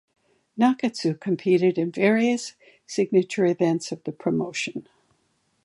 Nakatsu 0.59 1.19
competed 1.19 1.77
in 1.77 1.91
various 1.91 2.55
signature 2.87 3.45
events 3.45 3.91
of 3.91 4.03
the 4.03 4.11
promotion. 4.11 4.87